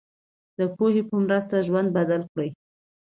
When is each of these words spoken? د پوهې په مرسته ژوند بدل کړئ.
د 0.57 0.59
پوهې 0.75 1.01
په 1.09 1.15
مرسته 1.25 1.55
ژوند 1.67 1.87
بدل 1.97 2.21
کړئ. 2.31 2.49